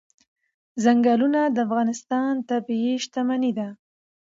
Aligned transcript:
ځنګلونه 0.83 1.41
د 1.55 1.57
افغانستان 1.65 2.31
طبعي 2.49 2.93
شتمني 3.03 3.51
ده. 3.57 3.67